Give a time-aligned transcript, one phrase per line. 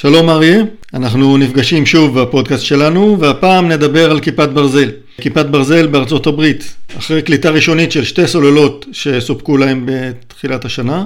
[0.00, 0.62] שלום אריה,
[0.94, 4.90] אנחנו נפגשים שוב בפודקאסט שלנו והפעם נדבר על כיפת ברזל.
[5.20, 11.04] כיפת ברזל בארצות הברית, אחרי קליטה ראשונית של שתי סוללות שסופקו להם בתחילת השנה,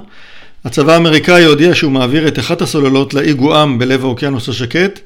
[0.64, 5.00] הצבא האמריקאי הודיע שהוא מעביר את אחת הסוללות לאי גואם בלב האוקיינוס השקט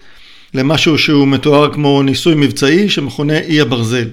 [0.55, 4.09] למשהו שהוא מתואר כמו ניסוי מבצעי שמכונה אי הברזל.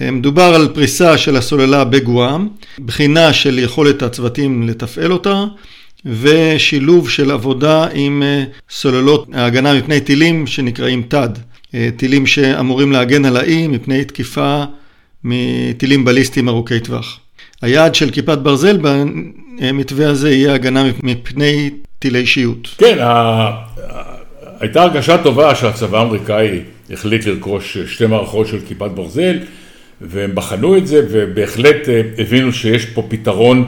[0.00, 2.48] מדובר על פריסה של הסוללה בגואם,
[2.78, 5.44] בחינה של יכולת הצוותים לתפעל אותה
[6.06, 11.28] ושילוב של עבודה עם אה, סוללות ההגנה מפני טילים שנקראים תד,
[11.74, 14.64] אה, טילים שאמורים להגן על האי מפני תקיפה
[15.24, 17.20] מטילים בליסטיים ארוכי טווח.
[17.62, 22.68] היעד של כיפת ברזל במתווה הזה יהיה הגנה מפני טילי שיוט.
[22.78, 22.98] כן,
[24.60, 29.38] הייתה הרגשה טובה שהצבא האמריקאי החליט לרכוש שתי מערכות של כיפת ברזל
[30.00, 33.64] והם בחנו את זה ובהחלט אה, הבינו שיש פה פתרון,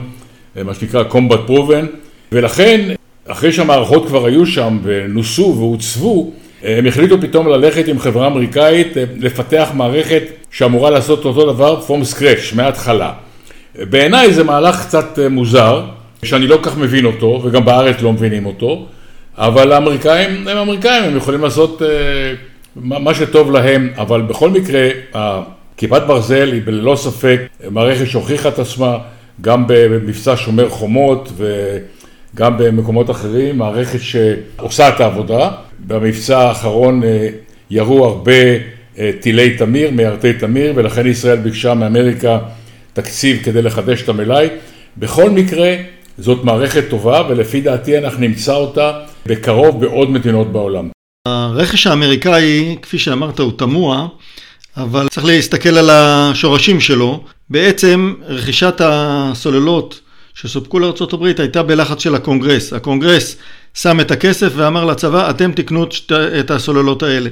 [0.65, 1.85] מה שנקרא combat proven,
[2.35, 2.81] ולכן,
[3.27, 6.31] אחרי שהמערכות כבר היו שם ונוסו והוצבו,
[6.63, 8.87] הם החליטו פתאום ללכת עם חברה אמריקאית,
[9.19, 13.13] לפתח מערכת שאמורה לעשות אותו דבר from scratch, מההתחלה.
[13.75, 15.83] בעיניי זה מהלך קצת מוזר,
[16.23, 18.85] שאני לא כך מבין אותו, וגם בארץ לא מבינים אותו,
[19.37, 21.85] אבל האמריקאים הם אמריקאים, הם יכולים לעשות uh,
[22.75, 24.89] מה שטוב להם, אבל בכל מקרה,
[25.77, 28.97] כיפת ברזל היא ללא ספק מערכת שהוכיחה את עצמה,
[29.41, 31.77] גם במבצע שומר חומות, ו...
[32.35, 35.51] גם במקומות אחרים, מערכת שעושה את העבודה.
[35.87, 37.27] במבצע האחרון אה,
[37.69, 38.31] ירו הרבה
[38.97, 42.39] אה, טילי תמיר, מיירטי תמיר, ולכן ישראל ביקשה מאמריקה
[42.93, 44.47] תקציב כדי לחדש את המלאי.
[44.97, 45.75] בכל מקרה,
[46.17, 48.91] זאת מערכת טובה, ולפי דעתי אנחנו נמצא אותה
[49.25, 50.89] בקרוב בעוד מדינות בעולם.
[51.27, 54.07] הרכש האמריקאי, כפי שאמרת, הוא תמוה,
[54.77, 57.23] אבל צריך להסתכל על השורשים שלו.
[57.49, 60.01] בעצם רכישת הסוללות
[60.35, 62.73] שסופקו לארה"ב הייתה בלחץ של הקונגרס.
[62.73, 63.35] הקונגרס
[63.73, 65.85] שם את הכסף ואמר לצבא, אתם תקנו
[66.39, 67.29] את הסוללות האלה.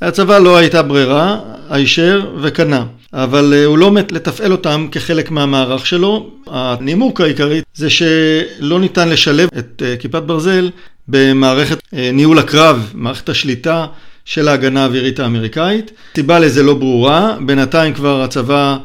[0.00, 1.38] הצבא לא הייתה ברירה,
[1.70, 2.84] הישר וקנה.
[3.12, 6.30] אבל אה, הוא לא מת לתפעל אותם כחלק מהמערך שלו.
[6.46, 10.70] הנימוק העיקרי זה שלא ניתן לשלב את אה, כיפת ברזל
[11.08, 13.86] במערכת אה, ניהול הקרב, מערכת השליטה
[14.24, 15.90] של ההגנה האווירית האמריקאית.
[16.14, 18.76] סיבה לזה לא ברורה, בינתיים כבר הצבא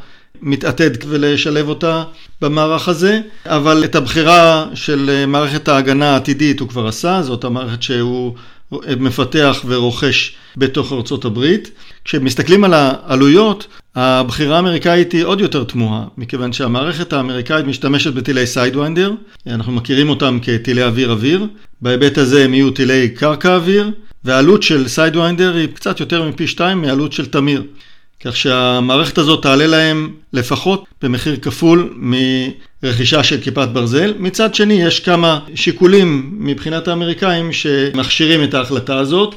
[0.44, 2.04] מתעתד ולשלב אותה
[2.40, 7.82] במערך הזה, אבל את הבחירה של אה, מערכת ההגנה העתידית הוא כבר עשה, זאת המערכת
[7.82, 8.34] שהוא
[8.98, 11.70] מפתח ורוכש בתוך ארצות הברית.
[12.04, 19.12] כשמסתכלים על העלויות, הבחירה האמריקאית היא עוד יותר תמוהה, מכיוון שהמערכת האמריקאית משתמשת בטילי סיידווינדר,
[19.46, 21.46] אנחנו מכירים אותם כטילי אוויר-אוויר,
[21.82, 23.90] בהיבט הזה הם יהיו טילי קרקע-אוויר,
[24.24, 27.62] והעלות של סיידווינדר היא קצת יותר מפי שתיים מעלות של תמיר.
[28.24, 31.94] כך שהמערכת הזאת תעלה להם לפחות במחיר כפול
[32.82, 34.14] מרכישה של כיפת ברזל.
[34.18, 39.34] מצד שני, יש כמה שיקולים מבחינת האמריקאים שמכשירים את ההחלטה הזאת.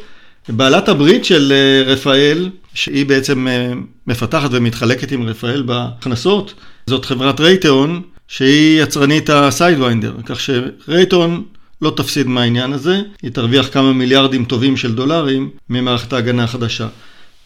[0.50, 3.72] בעלת הברית של אה, רפאל, שהיא בעצם אה,
[4.08, 6.54] מפתחת ומתחלקת עם רפאל בהכנסות,
[6.88, 11.44] זאת חברת רייטאון, שהיא יצרנית הסיידוויינדר, כך שרייטאון
[11.82, 16.88] לא תפסיד מהעניין הזה, היא תרוויח כמה מיליארדים טובים של דולרים ממערכת ההגנה החדשה.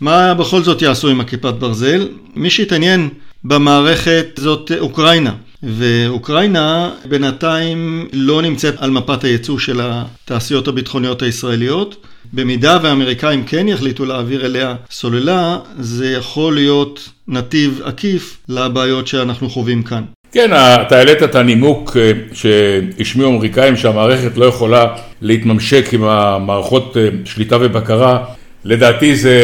[0.01, 2.07] מה בכל זאת יעשו עם הכיפת ברזל?
[2.35, 3.09] מי שהתעניין
[3.43, 5.33] במערכת זאת אוקראינה.
[5.63, 12.05] ואוקראינה בינתיים לא נמצאת על מפת הייצוא של התעשיות הביטחוניות הישראליות.
[12.33, 19.83] במידה והאמריקאים כן יחליטו להעביר אליה סוללה, זה יכול להיות נתיב עקיף לבעיות שאנחנו חווים
[19.83, 20.03] כאן.
[20.31, 24.85] כן, אתה העלית את הנימוק אה, שהשמיעו אמריקאים שהמערכת לא יכולה
[25.21, 28.25] להתממשק עם המערכות אה, שליטה ובקרה
[28.65, 29.35] לדעתי זה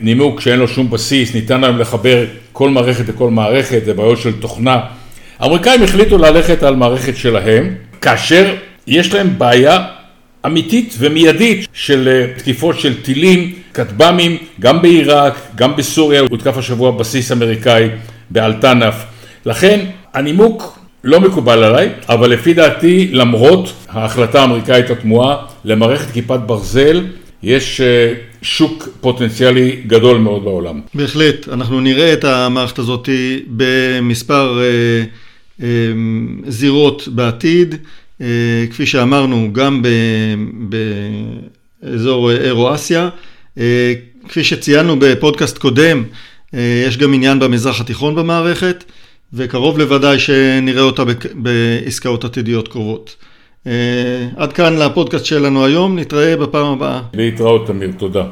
[0.00, 4.32] נימוק שאין לו שום בסיס, ניתן היום לחבר כל מערכת לכל מערכת, זה בעיות של
[4.32, 4.80] תוכנה.
[5.38, 8.54] האמריקאים החליטו ללכת על מערכת שלהם, כאשר
[8.86, 9.84] יש להם בעיה
[10.46, 17.32] אמיתית ומיידית של אה, תקיפות של טילים, כטב"מים, גם בעיראק, גם בסוריה, הותקף השבוע בסיס
[17.32, 17.88] אמריקאי
[18.30, 18.94] באלטנף.
[19.46, 19.80] לכן
[20.14, 27.04] הנימוק לא מקובל עליי, אבל לפי דעתי, למרות ההחלטה האמריקאית התמוהה למערכת כיפת ברזל,
[27.42, 28.12] יש אה,
[28.42, 30.80] שוק פוטנציאלי גדול מאוד בעולם.
[30.94, 33.08] בהחלט, אנחנו נראה את המערכת הזאת
[33.46, 35.04] במספר אה,
[35.62, 35.68] אה,
[36.48, 37.74] זירות בעתיד,
[38.70, 39.82] כפי שאמרנו, גם
[41.82, 43.08] באזור אירו-אסיה.
[44.28, 46.04] כפי שציינו בפודקאסט קודם,
[46.88, 48.84] יש גם עניין במזרח התיכון במערכת,
[49.32, 51.02] וקרוב לוודאי שנראה אותה
[51.34, 53.16] בעסקאות עתידיות קרובות.
[54.36, 57.00] עד כאן לפודקאסט שלנו היום, נתראה בפעם הבאה.
[57.14, 58.24] להתראות תמיר, תודה.